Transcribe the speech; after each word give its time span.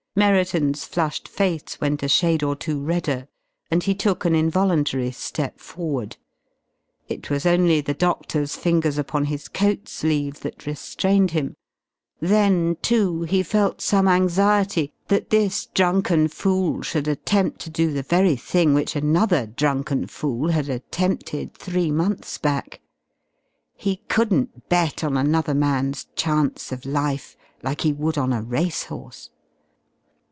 Merriton's 0.13 0.83
flushed 0.83 1.29
face 1.29 1.79
went 1.79 2.03
a 2.03 2.09
shade 2.09 2.43
or 2.43 2.53
two 2.53 2.81
redder, 2.81 3.29
and 3.71 3.81
he 3.81 3.95
took 3.95 4.25
an 4.25 4.35
involuntary 4.35 5.09
step 5.11 5.57
forward. 5.61 6.17
It 7.07 7.29
was 7.29 7.45
only 7.45 7.79
the 7.79 7.93
doctor's 7.93 8.57
fingers 8.57 8.97
upon 8.97 9.23
his 9.23 9.47
coat 9.47 9.87
sleeve 9.87 10.41
that 10.41 10.65
restrained 10.65 11.31
him. 11.31 11.55
Then, 12.19 12.75
too, 12.81 13.21
he 13.21 13.41
felt 13.41 13.79
some 13.79 14.05
anxiety 14.09 14.91
that 15.07 15.29
this 15.29 15.67
drunken 15.67 16.27
fool 16.27 16.81
should 16.81 17.07
attempt 17.07 17.61
to 17.61 17.69
do 17.69 17.93
the 17.93 18.03
very 18.03 18.35
thing 18.35 18.73
which 18.73 18.97
another 18.97 19.47
drunken 19.47 20.07
fool 20.07 20.49
had 20.49 20.67
attempted 20.67 21.53
three 21.53 21.89
months 21.89 22.37
back. 22.37 22.81
He 23.77 24.01
couldn't 24.09 24.67
bet 24.67 25.05
on 25.05 25.15
another 25.15 25.53
man's 25.53 26.07
chance 26.17 26.73
of 26.73 26.85
life, 26.85 27.37
like 27.63 27.79
he 27.79 27.93
would 27.93 28.17
on 28.17 28.33
a 28.33 28.41
race 28.41 28.83
horse! 28.83 29.29